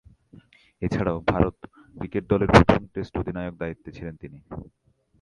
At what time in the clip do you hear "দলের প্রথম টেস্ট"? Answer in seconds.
2.31-3.13